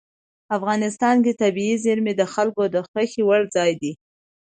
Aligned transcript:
افغانستان 0.57 1.15
کې 1.25 1.37
طبیعي 1.41 1.75
زیرمې 1.83 2.13
د 2.17 2.23
خلکو 2.33 2.63
د 2.75 2.77
خوښې 2.87 3.21
وړ 3.25 3.41
ځای 3.55 3.71
دی. 3.81 3.91